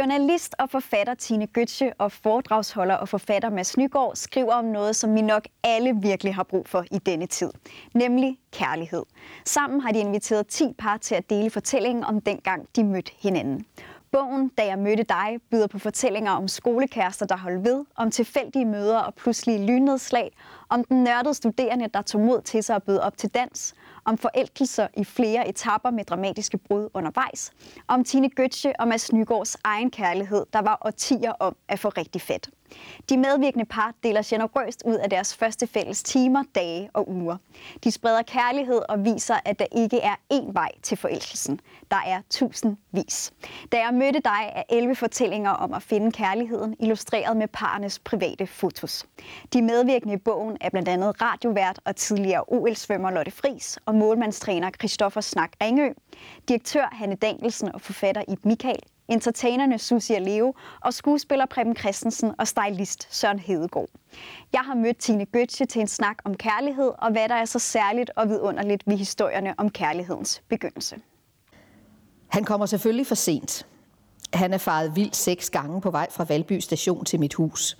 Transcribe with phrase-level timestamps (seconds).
[0.00, 5.14] Journalist og forfatter Tine Gøtsche og foredragsholder og forfatter Mads Nygaard skriver om noget, som
[5.14, 7.50] vi nok alle virkelig har brug for i denne tid,
[7.94, 9.02] nemlig kærlighed.
[9.44, 13.64] Sammen har de inviteret 10 par til at dele fortællingen om dengang de mødte hinanden.
[14.12, 18.64] Bogen, Da jeg mødte dig, byder på fortællinger om skolekærester, der holdt ved, om tilfældige
[18.64, 20.32] møder og pludselige lynnedslag,
[20.68, 24.18] om den nørdede studerende, der tog mod til sig og bød op til dans, om
[24.18, 27.52] forelkelser i flere etapper med dramatiske brud undervejs,
[27.88, 32.22] om Tine Gøtje og Mads Nygaards egen kærlighed, der var årtier om at få rigtig
[32.22, 32.50] fedt.
[33.08, 37.36] De medvirkende par deler generøst ud af deres første fælles timer, dage og uger.
[37.84, 41.60] De spreder kærlighed og viser, at der ikke er én vej til forelskelsen.
[41.90, 43.32] Der er tusindvis.
[43.72, 48.46] Da jeg mødte dig er 11 fortællinger om at finde kærligheden, illustreret med parernes private
[48.46, 49.06] fotos.
[49.52, 54.70] De medvirkende i bogen er blandt andet radiovært og tidligere OL-svømmer Lotte Fris og målmandstræner
[54.70, 55.92] Christoffer Snak Ringø,
[56.48, 62.32] direktør Hanne Dankelsen og forfatter Ib Michael, entertainerne Susie og Leo og skuespiller Preben Christensen
[62.38, 63.88] og stylist Søren Hedegaard.
[64.52, 67.58] Jeg har mødt Tine Gøtje til en snak om kærlighed og hvad der er så
[67.58, 70.96] særligt og vidunderligt ved historierne om kærlighedens begyndelse.
[72.28, 73.66] Han kommer selvfølgelig for sent.
[74.34, 77.76] Han er faret vildt seks gange på vej fra Valby station til mit hus.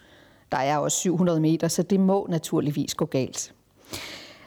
[0.53, 3.55] Der er også 700 meter, så det må naturligvis gå galt.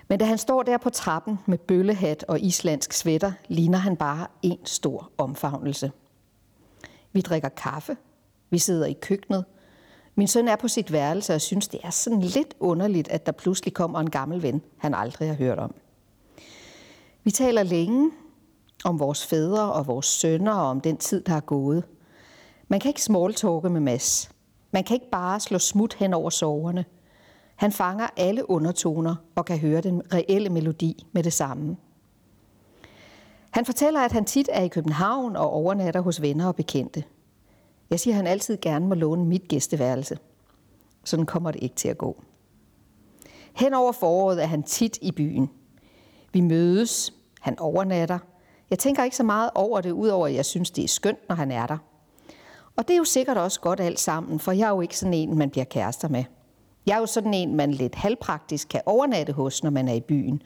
[0.07, 4.27] Men da han står der på trappen med bøllehat og islandsk sweater, ligner han bare
[4.41, 5.91] en stor omfavnelse.
[7.13, 7.97] Vi drikker kaffe.
[8.49, 9.45] Vi sidder i køkkenet.
[10.15, 13.31] Min søn er på sit værelse og synes, det er sådan lidt underligt, at der
[13.31, 15.75] pludselig kommer en gammel ven, han aldrig har hørt om.
[17.23, 18.11] Vi taler længe
[18.83, 21.83] om vores fædre og vores sønner og om den tid, der er gået.
[22.67, 24.31] Man kan ikke smalltalke med Mads.
[24.71, 26.85] Man kan ikke bare slå smut hen over soverne.
[27.55, 31.77] Han fanger alle undertoner og kan høre den reelle melodi med det samme.
[33.51, 37.03] Han fortæller, at han tit er i København og overnatter hos venner og bekendte.
[37.89, 40.17] Jeg siger, at han altid gerne må låne mit gæsteværelse.
[41.03, 42.23] Sådan kommer det ikke til at gå.
[43.55, 45.49] Hen over foråret er han tit i byen.
[46.33, 48.19] Vi mødes, han overnatter.
[48.69, 51.35] Jeg tænker ikke så meget over det, udover at jeg synes, det er skønt, når
[51.35, 51.77] han er der.
[52.75, 55.13] Og det er jo sikkert også godt alt sammen, for jeg er jo ikke sådan
[55.13, 56.23] en, man bliver kærester med.
[56.85, 60.01] Jeg er jo sådan en, man lidt halvpraktisk kan overnatte hos, når man er i
[60.01, 60.41] byen.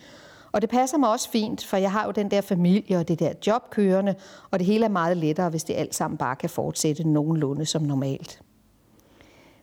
[0.52, 3.20] Og det passer mig også fint, for jeg har jo den der familie og det
[3.20, 4.16] der job kørende,
[4.52, 7.82] og det hele er meget lettere, hvis det alt sammen bare kan fortsætte nogenlunde som
[7.82, 8.42] normalt.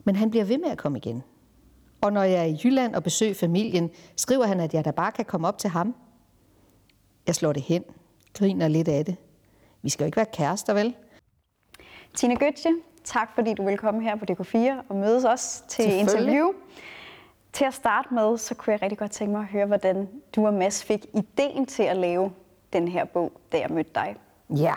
[0.05, 1.23] Men han bliver ved med at komme igen.
[2.01, 5.13] Og når jeg er i Jylland og besøger familien, skriver han, at jeg da bare
[5.13, 5.95] kan komme op til ham.
[7.27, 7.85] Jeg slår det hen,
[8.35, 9.17] griner lidt af det.
[9.83, 10.95] Vi skal jo ikke være kærester, vel?
[12.15, 12.71] Tina Gøtje,
[13.05, 16.53] tak fordi du vil komme her på DK4 og mødes os til interview.
[17.55, 20.47] Til at starte med, så kunne jeg rigtig godt tænke mig at høre, hvordan du
[20.47, 22.33] og Mads fik ideen til at lave
[22.73, 24.17] den her bog, da jeg mødte dig.
[24.51, 24.75] Ja,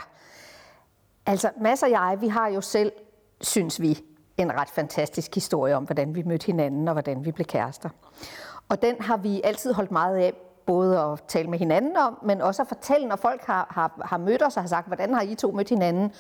[1.26, 2.92] altså Mads og jeg, vi har jo selv,
[3.42, 4.00] synes vi,
[4.38, 7.90] en ret fantastisk historie om, hvordan vi mødte hinanden og hvordan vi blev kærester.
[8.70, 10.34] Og den har vi altid holdt meget af,
[10.66, 14.18] både at tale med hinanden om, men også at fortælle, når folk har, har, har
[14.18, 16.14] mødt os og har sagt, hvordan har I to mødt hinanden,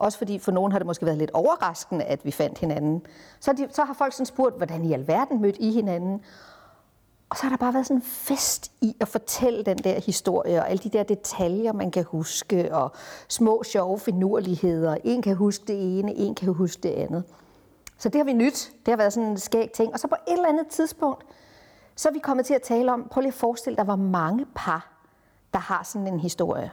[0.00, 3.02] også fordi for nogen har det måske været lidt overraskende, at vi fandt hinanden.
[3.40, 6.24] Så, de, så har folk sådan spurgt, hvordan i alverden mødte I hinanden?
[7.30, 10.58] Og så har der bare været sådan en fest i at fortælle den der historie,
[10.58, 12.92] og alle de der detaljer, man kan huske, og
[13.28, 14.96] små sjove finurligheder.
[15.04, 17.24] En kan huske det ene, en kan huske det andet.
[17.98, 18.72] Så det har vi nyt.
[18.86, 19.92] Det har været sådan en skæg ting.
[19.92, 21.24] Og så på et eller andet tidspunkt,
[21.96, 24.46] så er vi kommet til at tale om, prøv lige at forestille dig, hvor mange
[24.54, 24.92] par,
[25.52, 26.70] der har sådan en historie.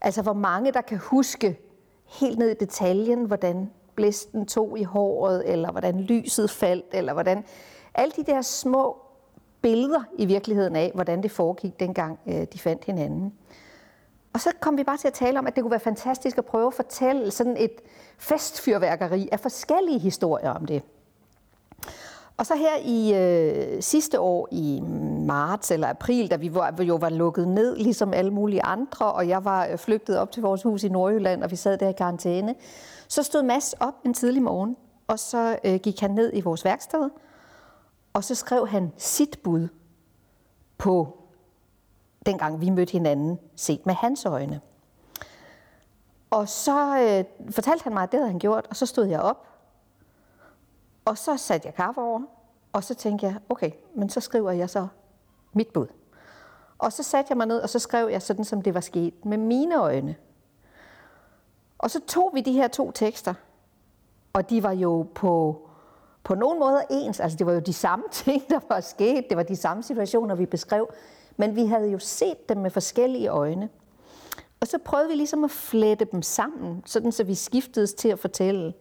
[0.00, 1.67] Altså hvor mange, der kan huske
[2.08, 7.44] helt ned i detaljen, hvordan blæsten tog i håret, eller hvordan lyset faldt, eller hvordan
[7.94, 8.96] alle de der små
[9.62, 13.32] billeder i virkeligheden af, hvordan det foregik dengang øh, de fandt hinanden.
[14.32, 16.44] Og så kom vi bare til at tale om, at det kunne være fantastisk at
[16.44, 17.72] prøve at fortælle sådan et
[18.18, 20.82] festfyrværkeri af forskellige historier om det.
[22.38, 24.80] Og så her i øh, sidste år i
[25.26, 29.28] marts eller april, da vi var, jo var lukket ned, ligesom alle mulige andre, og
[29.28, 31.92] jeg var øh, flygtet op til vores hus i Nordjylland, og vi sad der i
[31.92, 32.54] karantæne,
[33.08, 34.76] så stod Mads op en tidlig morgen,
[35.06, 37.10] og så øh, gik han ned i vores værksted,
[38.12, 39.68] og så skrev han sit bud
[40.78, 41.18] på
[42.26, 44.60] dengang vi mødte hinanden, set med hans øjne.
[46.30, 49.20] Og så øh, fortalte han mig, at det havde han gjort, og så stod jeg
[49.20, 49.46] op,
[51.08, 52.22] og så satte jeg kaffe over,
[52.72, 54.86] og så tænkte jeg, okay, men så skriver jeg så
[55.52, 55.86] mit bud.
[56.78, 59.24] Og så satte jeg mig ned, og så skrev jeg sådan, som det var sket,
[59.24, 60.16] med mine øjne.
[61.78, 63.34] Og så tog vi de her to tekster,
[64.32, 65.62] og de var jo på,
[66.24, 67.20] på nogen måder ens.
[67.20, 69.24] Altså, det var jo de samme ting, der var sket.
[69.28, 70.92] Det var de samme situationer, vi beskrev.
[71.36, 73.68] Men vi havde jo set dem med forskellige øjne.
[74.60, 78.18] Og så prøvede vi ligesom at flette dem sammen, sådan så vi skiftedes til at
[78.18, 78.74] fortælle.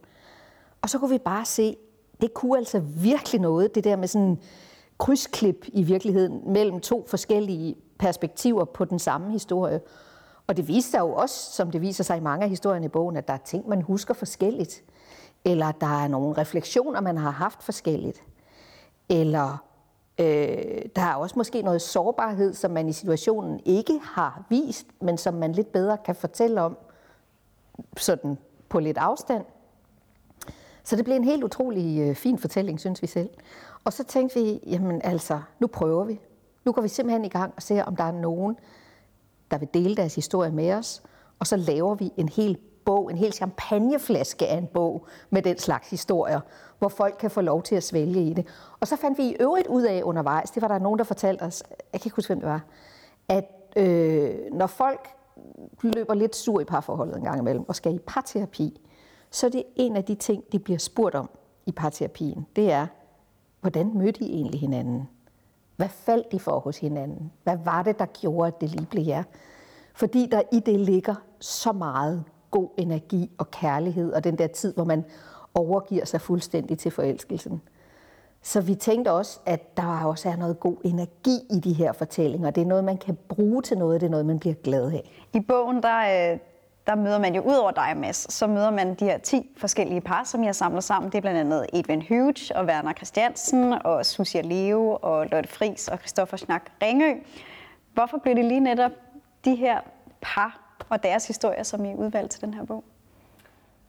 [0.81, 1.77] Og så kunne vi bare se,
[2.21, 4.39] det kunne altså virkelig noget, det der med sådan
[4.97, 9.81] krydsklip i virkeligheden mellem to forskellige perspektiver på den samme historie.
[10.47, 12.89] Og det viser sig jo også, som det viser sig i mange af historierne i
[12.89, 14.83] bogen, at der er ting, man husker forskelligt.
[15.45, 18.23] Eller der er nogle refleksioner, man har haft forskelligt.
[19.09, 19.63] Eller
[20.19, 25.17] øh, der er også måske noget sårbarhed, som man i situationen ikke har vist, men
[25.17, 26.77] som man lidt bedre kan fortælle om
[27.97, 28.37] sådan
[28.69, 29.45] på lidt afstand.
[30.87, 33.29] Så det blev en helt utrolig øh, fin fortælling, synes vi selv.
[33.83, 36.19] Og så tænkte vi, jamen altså, nu prøver vi.
[36.65, 38.55] Nu går vi simpelthen i gang og ser, om der er nogen,
[39.51, 41.03] der vil dele deres historie med os.
[41.39, 45.57] Og så laver vi en hel bog, en hel champagneflaske af en bog med den
[45.57, 46.39] slags historier,
[46.79, 48.47] hvor folk kan få lov til at svælge i det.
[48.79, 51.41] Og så fandt vi i øvrigt ud af undervejs, det var der nogen, der fortalte
[51.41, 51.63] os,
[51.93, 52.65] jeg kan ikke huske, hvem det var,
[53.29, 55.07] at øh, når folk
[55.81, 58.81] løber lidt sur i parforholdet en gang imellem og skal i parterapi,
[59.31, 61.29] så er det en af de ting, de bliver spurgt om
[61.65, 62.47] i parterapien.
[62.55, 62.87] Det er,
[63.61, 65.09] hvordan mødte I egentlig hinanden?
[65.75, 67.31] Hvad faldt de for hos hinanden?
[67.43, 69.23] Hvad var det, der gjorde, at det lige blev jer?
[69.93, 74.73] Fordi der i det ligger så meget god energi og kærlighed, og den der tid,
[74.73, 75.05] hvor man
[75.53, 77.61] overgiver sig fuldstændig til forelskelsen.
[78.41, 82.51] Så vi tænkte også, at der også er noget god energi i de her fortællinger.
[82.51, 85.27] Det er noget, man kan bruge til noget, det er noget, man bliver glad af.
[85.33, 86.39] I bogen, der, øh,
[86.87, 90.01] der møder man jo ud over dig, Mads, så møder man de her 10 forskellige
[90.01, 91.11] par, som jeg samler sammen.
[91.11, 95.87] Det er blandt andet Edwin Huge og Werner Christiansen og Susie Leo og Lotte Fris
[95.87, 97.13] og Christoffer Schnack Ringø.
[97.93, 98.91] Hvorfor blev det lige netop
[99.45, 99.79] de her
[100.21, 102.83] par og deres historier, som I udvalgte til den her bog?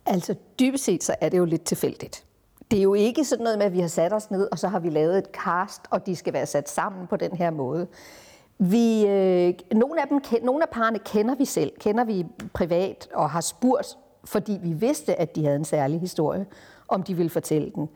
[0.06, 2.24] Altså dybest set så er det jo lidt tilfældigt.
[2.70, 4.68] Det er jo ikke sådan noget med, at vi har sat os ned, og så
[4.68, 7.86] har vi lavet et cast, og de skal være sat sammen på den her måde.
[8.58, 13.31] Vi, øh, nogle, af dem, nogle af parerne kender vi selv, kender vi privat og
[13.31, 16.46] har spurgt, fordi vi vidste, at de havde en særlig historie,
[16.88, 17.88] om de ville fortælle den.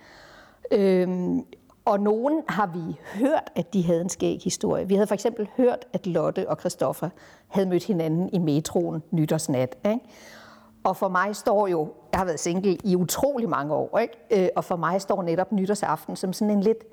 [0.71, 1.45] Øhm,
[1.85, 4.89] og nogen har vi hørt, at de havde en skæg historie.
[4.89, 7.09] Vi havde for eksempel hørt, at Lotte og Christoffer
[7.49, 9.77] havde mødt hinanden i metroen nytårsnat.
[9.85, 10.01] Ikke?
[10.85, 14.45] Og for mig står jo, jeg har været single i utrolig mange år, ikke?
[14.45, 16.85] Øh, og for mig står netop nytårsaften som sådan en lidt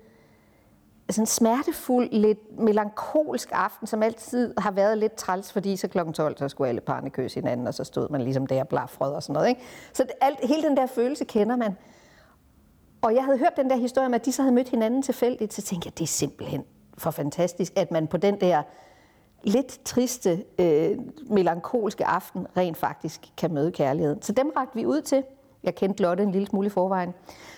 [1.10, 5.98] sådan smertefuld, lidt melankolsk aften, som altid har været lidt træls, fordi så kl.
[6.14, 9.24] 12, så skulle alle parne kysse hinanden, og så stod man ligesom der blafrød og
[9.24, 9.50] sådan noget.
[9.50, 9.62] Ikke?
[9.94, 11.78] Så alt, hele den der følelse kender man.
[13.02, 15.54] Og jeg havde hørt den der historie om, at de så havde mødt hinanden tilfældigt,
[15.54, 16.64] så tænkte jeg, det er simpelthen
[16.98, 18.64] for fantastisk, at man på den der
[19.44, 20.98] lidt triste, øh,
[21.30, 24.22] melankolske aften rent faktisk kan møde kærligheden.
[24.22, 25.24] Så dem rakte vi ud til.
[25.64, 27.14] Jeg kendte Lotte en lille smule i forvejen.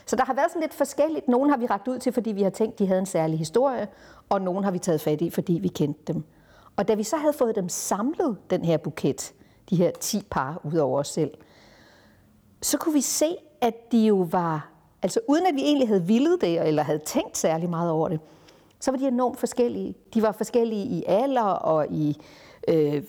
[0.05, 1.27] Så der har været sådan lidt forskelligt.
[1.27, 3.87] Nogle har vi ragt ud til, fordi vi har tænkt, de havde en særlig historie,
[4.29, 6.23] og nogle har vi taget fat i, fordi vi kendte dem.
[6.75, 9.33] Og da vi så havde fået dem samlet, den her buket,
[9.69, 11.31] de her 10 par ud over os selv,
[12.61, 14.71] så kunne vi se, at de jo var,
[15.01, 18.19] altså uden at vi egentlig havde villet det, eller havde tænkt særlig meget over det,
[18.79, 19.95] så var de enormt forskellige.
[20.13, 22.17] De var forskellige i alder og i
[22.67, 23.03] øh,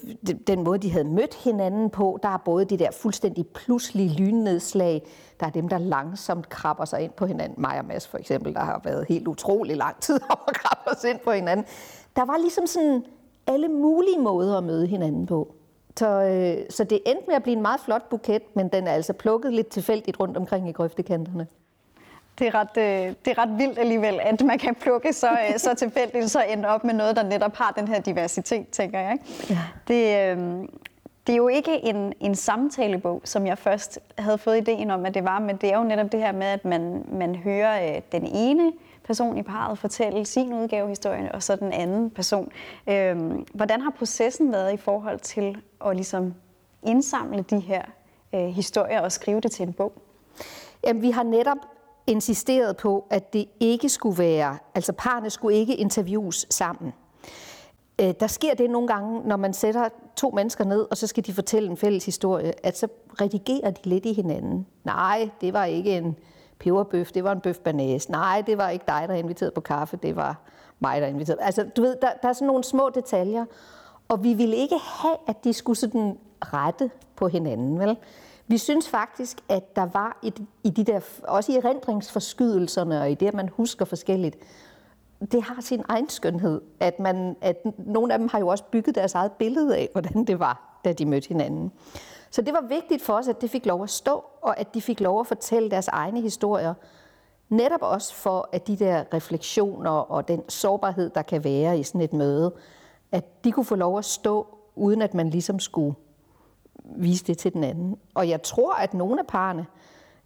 [0.47, 2.19] den måde, de havde mødt hinanden på.
[2.23, 5.03] Der er både de der fuldstændig pludselige lynnedslag,
[5.41, 7.61] der er dem, der langsomt krabber sig ind på hinanden.
[7.63, 11.01] Mig og Mads for eksempel, der har været helt utrolig lang tid om at krabbe
[11.01, 11.67] sig ind på hinanden.
[12.17, 13.05] Der var ligesom sådan
[13.47, 15.55] alle mulige måder at møde hinanden på.
[15.97, 18.93] Så, øh, så det endte med at blive en meget flot buket, men den er
[18.93, 21.47] altså plukket lidt tilfældigt rundt omkring i grøftekanterne
[22.39, 25.59] det er, ret, øh, det er ret vildt alligevel, at man kan plukke så, øh,
[25.59, 29.13] så tilfældigt, så ende op med noget, der netop har den her diversitet, tænker jeg.
[29.13, 29.55] Ikke?
[29.55, 29.59] Ja.
[29.89, 30.69] Det, øh,
[31.27, 35.15] det er jo ikke en, en samtalebog, som jeg først havde fået ideen om, at
[35.15, 38.01] det var, men det er jo netop det her med, at man, man hører øh,
[38.13, 38.73] den ene
[39.05, 42.53] person i parret fortælle sin udgave af historien, og så den anden person.
[42.87, 43.17] Øh,
[43.55, 46.35] hvordan har processen været i forhold til at ligesom
[46.83, 47.83] indsamle de her
[48.35, 49.93] øh, historier og skrive det til en bog?
[50.85, 51.59] Jamen, vi har netop
[52.07, 56.93] insisteret på, at det ikke skulle være, altså parne skulle ikke interviews sammen.
[58.01, 61.27] Øh, der sker det nogle gange, når man sætter to mennesker ned, og så skal
[61.27, 62.89] de fortælle en fælles historie, at så
[63.21, 64.67] redigerer de lidt i hinanden.
[64.85, 66.17] Nej, det var ikke en
[66.59, 68.09] peberbøf, det var en bøf banæs.
[68.09, 70.41] Nej, det var ikke dig, der inviterede på kaffe, det var
[70.81, 71.43] mig, der inviterede.
[71.43, 73.45] Altså, du ved, der, der er sådan nogle små detaljer,
[74.09, 77.97] og vi ville ikke have, at de skulle sådan rette på hinanden, vel?
[78.47, 83.15] Vi synes faktisk, at der var et, i de der, også i erindringsforskydelserne og i
[83.15, 84.37] det, at man husker forskelligt,
[85.33, 88.95] det har sin egen skønhed, at, man, at nogle af dem har jo også bygget
[88.95, 91.73] deres eget billede af, hvordan det var, da de mødte hinanden.
[92.31, 94.83] Så det var vigtigt for os, at det fik lov at stå, og at de
[94.83, 96.75] fik lov at fortælle deres egne historier,
[97.49, 102.01] netop også for, at de der refleksioner og den sårbarhed, der kan være i sådan
[102.01, 102.55] et møde,
[103.13, 105.95] at de kunne få lov at stå, uden at man ligesom skulle
[106.85, 107.97] vise det til den anden.
[108.15, 109.67] Og jeg tror, at nogle af parerne,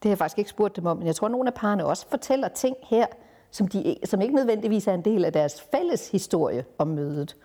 [0.02, 1.86] det har jeg faktisk ikke spurgt dem om, men jeg tror, at nogle af parerne
[1.86, 3.06] også fortæller ting her,
[3.50, 7.36] som, de, som ikke nødvendigvis er en del af deres fælles historie om mødet.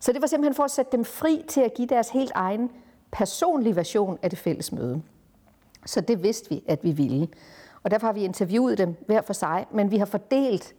[0.00, 2.70] Så det var simpelthen for at sætte dem fri til at give deres helt egen
[3.12, 5.02] personlige version af det fælles møde.
[5.86, 7.28] Så det vidste vi, at vi ville.
[7.82, 10.74] Og derfor har vi interviewet dem hver for sig, men vi har fordelt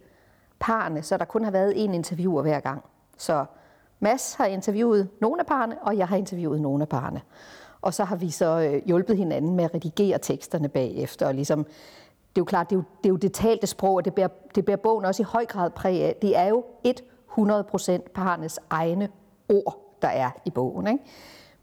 [0.58, 2.84] parerne, så der kun har været én interviewer hver gang.
[3.18, 3.44] Så
[4.00, 7.20] Mads har interviewet nogle af parerne, og jeg har interviewet nogle af parerne.
[7.82, 11.26] Og så har vi så øh, hjulpet hinanden med at redigere teksterne bagefter.
[11.26, 13.94] Og ligesom, det er jo klart, det er jo det, er jo det talte sprog,
[13.94, 16.16] og det bærer, det bærer bogen også i høj grad præg af.
[16.22, 16.64] Det er jo
[17.38, 19.08] 100% parernes egne
[19.48, 20.86] ord, der er i bogen.
[20.86, 21.04] Ikke?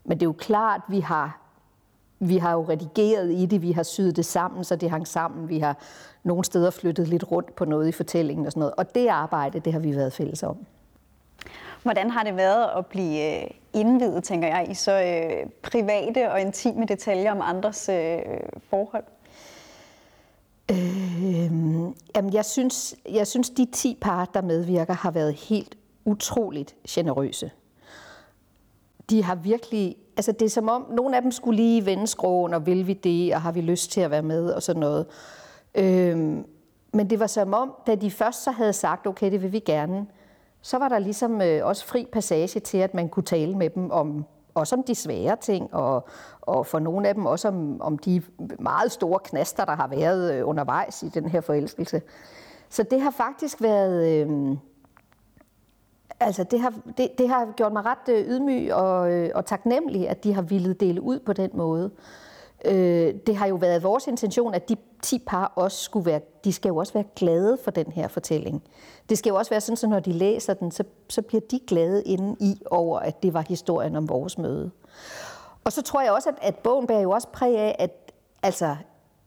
[0.03, 1.39] Men det er jo klart, vi har
[2.19, 5.49] vi har jo redigeret i det, vi har syet det sammen, så det hang sammen.
[5.49, 5.77] Vi har
[6.23, 8.73] nogle steder flyttet lidt rundt på noget i fortællingen og sådan noget.
[8.77, 10.57] Og det arbejde, det har vi været fælles om.
[11.83, 16.41] Hvordan har det været at blive øh, indvidet, tænker jeg, i så øh, private og
[16.41, 18.19] intime detaljer om andres øh,
[18.69, 19.03] forhold?
[20.71, 21.51] Øh,
[22.15, 27.51] jamen jeg, synes, jeg synes, de 10 par, der medvirker, har været helt utroligt generøse.
[29.09, 32.53] De har virkelig, altså det er som om, nogle af dem skulle lige vende skråen,
[32.53, 35.05] og vil vi det, og har vi lyst til at være med, og sådan noget.
[35.75, 36.17] Øh,
[36.95, 39.59] men det var som om, da de først så havde sagt, okay, det vil vi
[39.59, 40.05] gerne,
[40.63, 43.91] så var der ligesom øh, også fri passage til, at man kunne tale med dem
[43.91, 46.07] om også om de svære ting, og,
[46.41, 48.21] og for nogle af dem også om, om de
[48.59, 52.01] meget store knaster, der har været øh, undervejs i den her forelskelse.
[52.69, 54.27] Så det har faktisk været...
[54.27, 54.57] Øh,
[56.19, 60.09] altså det har, det, det har gjort mig ret øh, ydmyg og, øh, og taknemmelig,
[60.09, 61.91] at de har ville dele ud på den måde.
[62.65, 66.53] Øh, det har jo været vores intention, at de 10 par også skulle være, de
[66.53, 68.63] skal jo også være glade for den her fortælling.
[69.09, 71.59] Det skal jo også være sådan, så når de læser den, så, så bliver de
[71.67, 74.71] glade inden i over, at det var historien om vores møde.
[75.63, 78.11] Og så tror jeg også, at, at bogen bærer jo også præg af, at,
[78.43, 78.75] altså,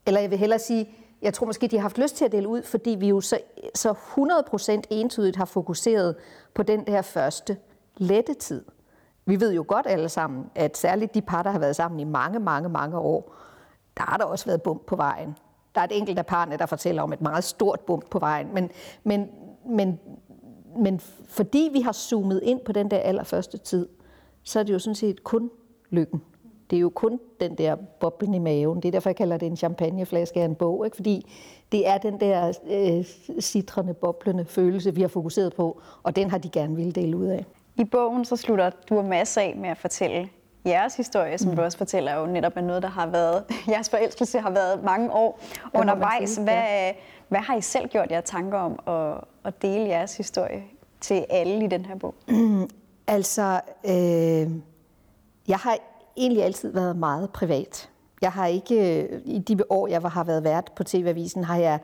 [0.06, 0.88] eller jeg vil hellere sige,
[1.22, 3.38] jeg tror måske, de har haft lyst til at dele ud, fordi vi jo så,
[3.74, 6.14] så 100% entydigt har fokuseret
[6.54, 7.56] på den der første
[7.96, 8.64] lette tid.
[9.26, 12.04] Vi ved jo godt alle sammen, at særligt de par, der har været sammen i
[12.04, 13.34] mange, mange, mange år,
[13.96, 15.36] der har der også været bump på vejen.
[15.74, 18.54] Der er et enkelt af parne, der fortæller om et meget stort bump på vejen.
[18.54, 18.70] Men,
[19.04, 19.28] men,
[19.68, 20.00] men,
[20.78, 23.88] men fordi vi har zoomet ind på den der allerførste tid,
[24.42, 25.50] så er det jo sådan set kun
[25.90, 26.22] lykken.
[26.70, 28.76] Det er jo kun den der boblen i maven.
[28.76, 30.84] Det er derfor, jeg kalder det en champagneflaske af en bog.
[30.84, 30.96] Ikke?
[30.96, 31.32] Fordi
[31.72, 33.04] det er den der øh,
[33.40, 37.26] citrende, boblende følelse, vi har fokuseret på, og den har de gerne ville dele ud
[37.26, 37.46] af.
[37.76, 40.28] I bogen så slutter du masser af med at fortælle
[40.66, 41.56] jeres historie, som mm.
[41.56, 44.84] du også fortæller, er jo netop er noget, der har været, jeres forelskelse har været
[44.84, 45.40] mange år
[45.74, 46.36] ja, undervejs.
[46.36, 46.92] Hvad, ja.
[47.28, 50.64] hvad har I selv gjort jer tanker om at, at dele jeres historie
[51.00, 52.14] til alle i den her bog?
[53.08, 54.50] Altså, øh,
[55.48, 55.76] jeg har
[56.16, 57.90] egentlig altid været meget privat.
[58.22, 61.78] Jeg har ikke, i de år, jeg har været vært på TV-avisen, har jeg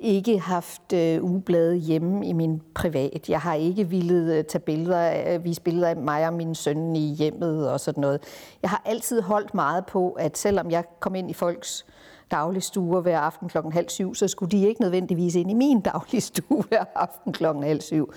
[0.00, 3.28] ikke haft øh, ugeblade hjemme i min privat.
[3.28, 6.96] Jeg har ikke ville øh, tage billeder, øh, vise billeder af mig og min søn
[6.96, 8.22] i hjemmet og sådan noget.
[8.62, 11.86] Jeg har altid holdt meget på, at selvom jeg kom ind i folks
[12.30, 16.62] dagligstuer hver aften klokken halv syv, så skulle de ikke nødvendigvis ind i min dagligstue
[16.68, 18.12] hver aften klokken halv syv.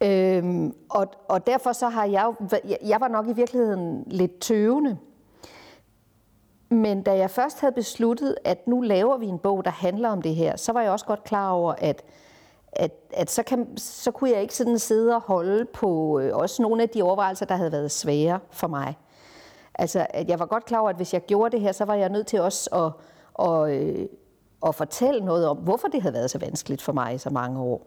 [0.00, 2.48] Øhm, og, og derfor så har jeg jo,
[2.86, 4.96] jeg var nok i virkeligheden lidt tøvende
[6.74, 10.22] men da jeg først havde besluttet, at nu laver vi en bog, der handler om
[10.22, 12.02] det her, så var jeg også godt klar over, at,
[12.72, 16.62] at, at så, kan, så kunne jeg ikke sådan sidde og holde på øh, også
[16.62, 18.98] nogle af de overvejelser, der havde været svære for mig.
[19.74, 21.94] Altså, at jeg var godt klar over, at hvis jeg gjorde det her, så var
[21.94, 23.04] jeg nødt til også at,
[23.34, 24.06] og, øh,
[24.66, 27.60] at fortælle noget om, hvorfor det havde været så vanskeligt for mig i så mange
[27.60, 27.86] år.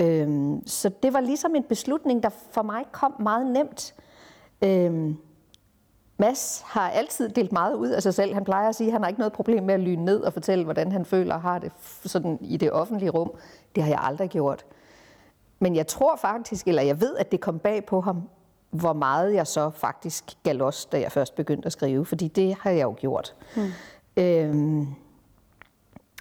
[0.00, 3.94] Øhm, så det var ligesom en beslutning, der for mig kom meget nemt.
[4.64, 5.16] Øhm,
[6.20, 8.34] Mads har altid delt meget ud af sig selv.
[8.34, 10.32] Han plejer at sige, at han har ikke noget problem med at lyne ned og
[10.32, 11.72] fortælle, hvordan han føler og har det
[12.04, 13.32] sådan i det offentlige rum.
[13.74, 14.64] Det har jeg aldrig gjort.
[15.58, 18.22] Men jeg tror faktisk, eller jeg ved, at det kom bag på ham,
[18.70, 22.06] hvor meget jeg så faktisk gav los, da jeg først begyndte at skrive.
[22.06, 23.34] Fordi det har jeg jo gjort.
[23.54, 23.70] Hmm.
[24.16, 24.86] Øhm,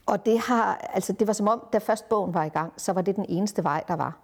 [0.05, 2.93] og det har, altså det var som om, da først bogen var i gang, så
[2.93, 4.17] var det den eneste vej, der var.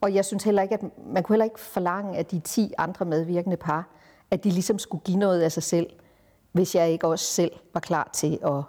[0.00, 3.04] Og jeg synes heller ikke, at man kunne heller ikke forlange, at de 10 andre
[3.04, 3.88] medvirkende par,
[4.30, 5.86] at de ligesom skulle give noget af sig selv,
[6.52, 8.62] hvis jeg ikke også selv var klar til at,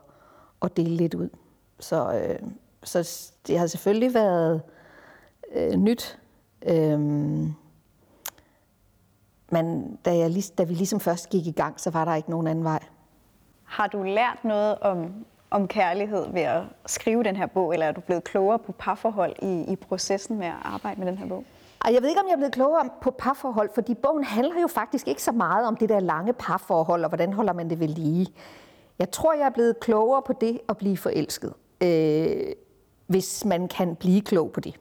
[0.62, 1.30] at dele lidt ud.
[1.80, 2.40] Så, øh,
[2.84, 4.62] så det har selvfølgelig været
[5.54, 6.20] øh, nyt.
[6.62, 7.00] Øh,
[9.52, 12.48] men da, jeg, da vi ligesom først gik i gang, så var der ikke nogen
[12.48, 12.80] anden vej.
[13.64, 17.92] Har du lært noget om, om kærlighed ved at skrive den her bog, eller er
[17.92, 21.46] du blevet klogere på parforhold i, i processen med at arbejde med den her bog?
[21.86, 25.08] Jeg ved ikke, om jeg er blevet klogere på parforhold, fordi bogen handler jo faktisk
[25.08, 28.28] ikke så meget om det der lange parforhold, og hvordan holder man det ved lige.
[29.00, 32.54] Jeg tror, jeg er blevet klogere på det at blive forelsket, øh,
[33.08, 34.76] hvis man kan blive klog på det.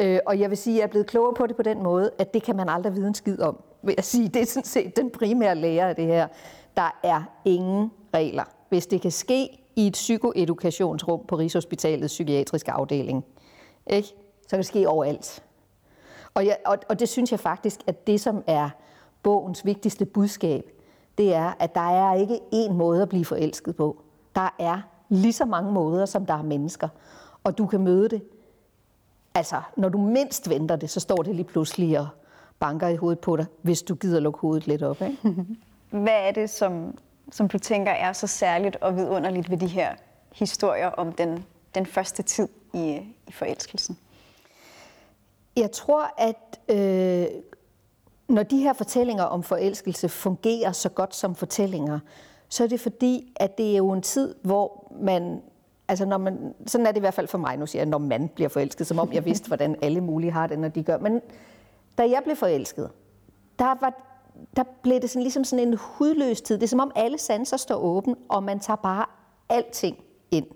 [0.00, 2.10] Øh, og jeg vil sige, at jeg er blevet klogere på det på den måde,
[2.18, 3.62] at det kan man aldrig vide en skid om.
[3.82, 4.28] Vil jeg sige.
[4.28, 6.28] Det er sådan set den primære lære af det her.
[6.76, 8.44] Der er ingen regler.
[8.68, 13.24] Hvis det kan ske i et psykoedukationsrum på Rigshospitalets psykiatriske afdeling,
[13.86, 14.08] ikke?
[14.42, 15.42] så kan det ske overalt.
[16.34, 18.70] Og, jeg, og, og det synes jeg faktisk, at det, som er
[19.22, 20.70] bogens vigtigste budskab,
[21.18, 24.02] det er, at der er ikke én måde at blive forelsket på.
[24.34, 26.88] Der er lige så mange måder, som der er mennesker.
[27.44, 28.22] Og du kan møde det.
[29.34, 32.08] Altså, når du mindst venter det, så står det lige pludselig og
[32.58, 35.02] banker i hovedet på dig, hvis du gider lukke hovedet lidt op.
[35.02, 35.16] Ikke?
[35.90, 36.98] Hvad er det, som,
[37.32, 39.94] som du tænker er så særligt og vidunderligt ved de her
[40.32, 41.44] historier om den,
[41.74, 43.98] den første tid i, i forelskelsen?
[45.60, 47.26] Jeg tror, at øh,
[48.28, 51.98] når de her fortællinger om forelskelse fungerer så godt som fortællinger,
[52.48, 55.42] så er det fordi, at det er jo en tid, hvor man
[55.88, 57.98] Altså når man, sådan er det i hvert fald for mig, nu siger jeg, når
[57.98, 60.98] man bliver forelsket, som om jeg vidste, hvordan alle mulige har det, når de gør.
[60.98, 61.20] Men
[61.98, 62.90] da jeg blev forelsket,
[63.58, 63.94] der, var,
[64.56, 66.54] der blev det sådan, ligesom sådan en hudløs tid.
[66.54, 69.06] Det er som om alle sanser står åben, og man tager bare
[69.48, 69.96] alting
[70.30, 70.46] ind.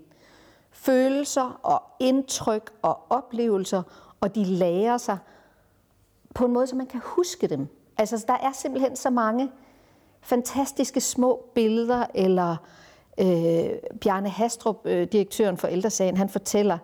[0.71, 3.83] Følelser og indtryk og oplevelser,
[4.21, 5.17] og de lærer sig
[6.35, 7.67] på en måde, så man kan huske dem.
[7.97, 9.51] Altså, der er simpelthen så mange
[10.21, 12.55] fantastiske små billeder, eller
[13.19, 13.69] øh,
[14.01, 16.77] Bjarne Hastrup, øh, direktøren for ældresagen, han fortæller,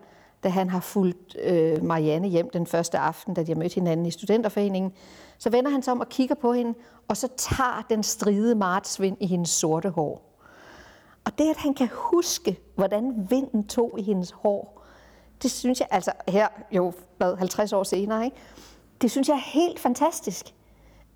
[0.43, 4.05] da han har fulgt øh, Marianne hjem den første aften, da de har mødt hinanden
[4.05, 4.93] i studenterforeningen,
[5.37, 6.73] så vender han sig om og kigger på hende,
[7.07, 10.31] og så tager den stride martsvind i hendes sorte hår.
[11.25, 14.80] Og det, at han kan huske, hvordan vinden tog i hendes hår,
[15.43, 18.37] det synes jeg, altså her jo hvad, 50 år senere, ikke?
[19.01, 20.45] det synes jeg er helt fantastisk.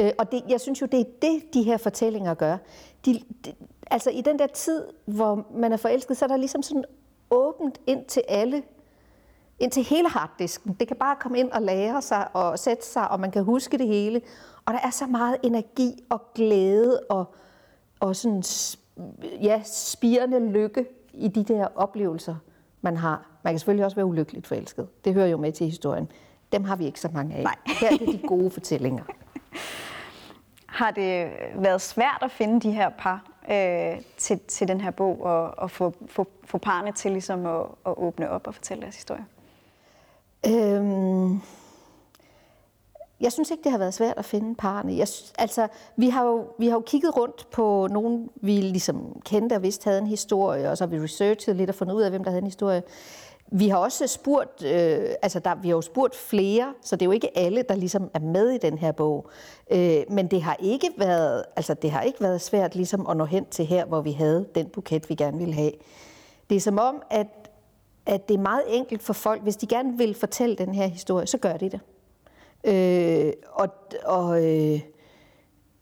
[0.02, 2.58] Øh, og det, jeg synes jo, det er det, de her fortællinger gør.
[3.06, 3.54] De, de,
[3.92, 6.86] altså i den der tid, hvor man er forelsket, så er der ligesom sådan
[7.30, 8.64] åbent ind til alle,
[9.60, 10.74] ind til hele harddisken.
[10.80, 13.78] Det kan bare komme ind og lære sig og sætte sig, og man kan huske
[13.78, 14.22] det hele.
[14.66, 17.26] Og der er så meget energi og glæde og,
[18.00, 18.44] og sådan,
[19.42, 22.36] ja, spirende lykke i de der oplevelser,
[22.86, 23.26] man har.
[23.44, 24.88] Man kan selvfølgelig også være ulykkeligt forelsket.
[25.06, 26.12] Det hører jo med til historien.
[26.52, 27.44] Dem har vi ikke så mange af.
[27.44, 27.56] Nej.
[27.82, 29.04] Her er det de gode fortællinger.
[30.66, 35.22] Har det været svært at finde de her par øh, til, til den her bog
[35.22, 38.96] og, og få, få, få parne til ligesom at, at åbne op og fortælle deres
[38.96, 39.26] historie?
[40.48, 41.35] Øhm,
[43.26, 44.98] jeg synes ikke, det har været svært at finde parne.
[44.98, 45.08] Jeg,
[45.38, 49.64] altså, vi har, jo, vi har jo kigget rundt på nogen, vi ligesom kendte og
[49.64, 52.24] vidste havde en historie, og så har vi researchet lidt og fundet ud af, hvem
[52.24, 52.84] der havde en historie.
[53.52, 57.06] Vi har også spurgt, øh, altså der, vi har jo spurgt flere, så det er
[57.06, 59.30] jo ikke alle, der ligesom er med i den her bog.
[59.72, 63.26] Øh, men det har ikke været, altså det har ikke været svært ligesom at nå
[63.26, 65.72] hen til her, hvor vi havde den buket, vi gerne ville have.
[66.50, 67.28] Det er som om, at,
[68.06, 71.28] at det er meget enkelt for folk, hvis de gerne vil fortælle den her historie,
[71.28, 71.80] så gør de det.
[72.66, 73.70] Øh, og
[74.06, 74.80] og øh,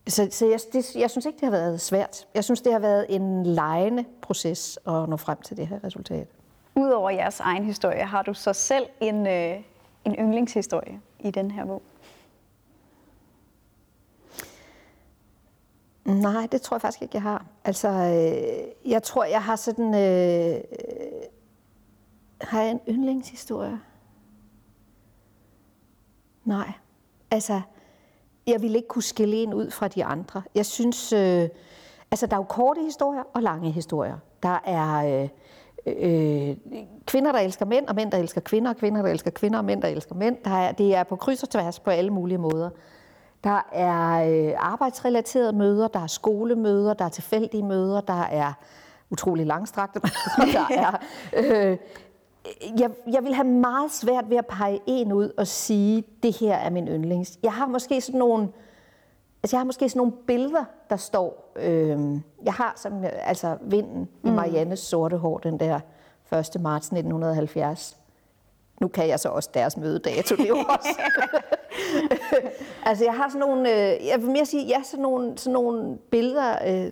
[0.07, 2.27] så, så jeg, det, jeg synes ikke, det har været svært.
[2.35, 6.27] Jeg synes, det har været en lejende proces at nå frem til det her resultat.
[6.75, 9.59] Udover jeres egen historie, har du så selv en, øh,
[10.05, 11.81] en yndlingshistorie i den her bog?
[16.05, 17.45] Nej, det tror jeg faktisk ikke, jeg har.
[17.63, 19.85] Altså, øh, jeg tror, jeg har sådan...
[19.85, 20.61] Øh,
[22.41, 23.79] har jeg en yndlingshistorie?
[26.45, 26.71] Nej.
[27.31, 27.61] Altså,
[28.47, 30.41] jeg ville ikke kunne skille en ud fra de andre.
[30.55, 31.13] Jeg synes...
[31.13, 31.49] Øh,
[32.11, 34.17] altså, der er jo korte historier og lange historier.
[34.43, 35.21] Der er...
[35.23, 35.29] Øh,
[35.85, 36.55] øh,
[37.05, 39.65] kvinder, der elsker mænd, og mænd, der elsker kvinder, og kvinder, der elsker kvinder, og
[39.65, 40.37] mænd, der elsker mænd.
[40.45, 42.69] Der er, det er på kryds og tværs på alle mulige måder.
[43.43, 48.53] Der er øh, arbejdsrelaterede møder, der er skolemøder, der er tilfældige møder, der er
[49.09, 50.97] utrolig langstrakte møder, der er...
[51.71, 51.77] Øh,
[52.79, 56.55] jeg, jeg vil have meget svært ved at pege en ud og sige, det her
[56.55, 57.39] er min yndlings.
[57.43, 58.49] Jeg har måske sådan nogle,
[59.43, 61.51] altså jeg har måske sådan nogle billeder, der står.
[61.55, 64.29] Øh, jeg har som, altså vinden mm.
[64.29, 65.79] i Mariannes sorte hår, den der
[66.31, 66.61] 1.
[66.61, 67.97] marts 1970.
[68.81, 71.01] Nu kan jeg så også deres mødedato, det er også.
[72.85, 75.97] altså jeg har sådan nogle, øh, jeg vil mere sige, ja, sådan nogle, sådan nogle
[75.97, 76.91] billeder, øh,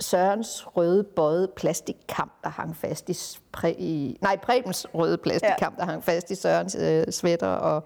[0.00, 3.16] Sørens røde bøjet plastikkamp, der hang fast i,
[3.52, 5.80] præ, i nej, Prebens røde plastikkamp, ja.
[5.84, 7.48] der hang fast i Sørens øh, sweater.
[7.48, 7.84] Og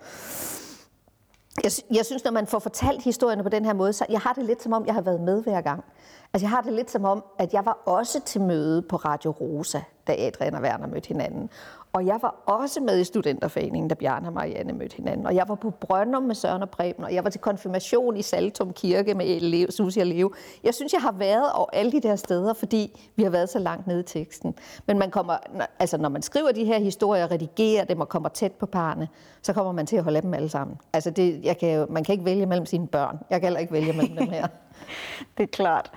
[1.65, 4.33] jeg, jeg synes, når man får fortalt historierne på den her måde, så jeg har
[4.33, 5.85] det lidt som om, jeg har været med hver gang.
[6.33, 9.31] Altså jeg har det lidt som om, at jeg var også til møde på Radio
[9.31, 11.51] Rosa, da Adrian og Werner mødte hinanden.
[11.99, 15.27] Og jeg var også med i studenterforeningen, da Bjarne og Marianne mødte hinanden.
[15.27, 18.23] Og jeg var på Brøndum med Søren og Preben, og jeg var til konfirmation i
[18.23, 20.33] Saltum Kirke med Leo, Susie og Leo.
[20.65, 23.59] Jeg synes, jeg har været over alle de der steder, fordi vi har været så
[23.59, 24.55] langt nede i teksten.
[24.87, 25.37] Men man kommer,
[25.79, 29.09] altså når man skriver de her historier, redigerer dem og kommer tæt på parne,
[29.43, 30.77] så kommer man til at holde dem alle sammen.
[30.93, 33.19] Altså det, jeg kan man kan ikke vælge mellem sine børn.
[33.31, 34.47] Jeg kan heller ikke vælge mellem dem her.
[35.39, 35.91] det er klart.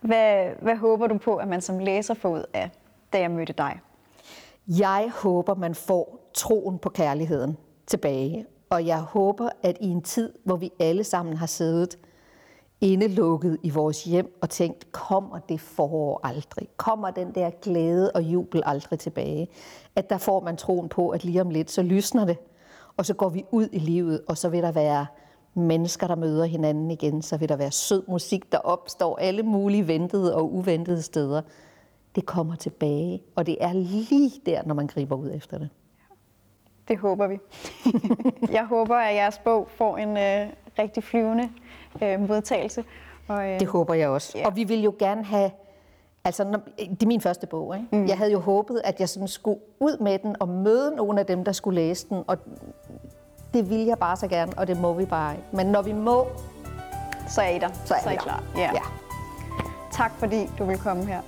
[0.00, 2.70] Hvad, hvad håber du på, at man som læser får ud af,
[3.12, 3.80] da jeg mødte dig?
[4.68, 8.46] Jeg håber, man får troen på kærligheden tilbage.
[8.70, 11.98] Og jeg håber, at i en tid, hvor vi alle sammen har siddet
[12.80, 16.68] indelukket i vores hjem og tænkt, kommer det forår aldrig?
[16.76, 19.48] Kommer den der glæde og jubel aldrig tilbage?
[19.96, 22.36] At der får man troen på, at lige om lidt, så lysner det.
[22.96, 25.06] Og så går vi ud i livet, og så vil der være
[25.54, 27.22] mennesker, der møder hinanden igen.
[27.22, 31.42] Så vil der være sød musik, der opstår alle mulige ventede og uventede steder
[32.14, 35.68] det kommer tilbage, og det er lige der, når man griber ud efter det.
[36.88, 37.38] Det håber vi.
[38.56, 41.50] jeg håber, at jeres bog får en øh, rigtig flyvende
[42.02, 42.84] øh, modtagelse.
[43.28, 44.38] Og, øh, det håber jeg også.
[44.38, 44.46] Ja.
[44.46, 45.50] Og vi vil jo gerne have,
[46.24, 47.88] altså når, det er min første bog, ikke?
[47.92, 48.06] Mm.
[48.06, 51.26] jeg havde jo håbet, at jeg sådan skulle ud med den og møde nogle af
[51.26, 52.38] dem, der skulle læse den, og
[53.54, 55.46] det vil jeg bare så gerne, og det må vi bare ikke.
[55.52, 56.26] Men når vi må,
[57.28, 57.68] så er I der.
[57.84, 58.42] Så er, så er I klar.
[58.56, 58.70] Ja.
[58.74, 58.80] ja.
[59.92, 61.20] Tak fordi du vil komme her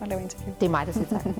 [0.00, 0.54] og lave interview.
[0.60, 1.24] Det er mig, der siger tak.